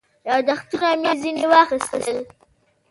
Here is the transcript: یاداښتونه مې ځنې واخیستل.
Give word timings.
یاداښتونه 0.29 0.89
مې 1.01 1.11
ځنې 1.21 1.45
واخیستل. 1.51 2.19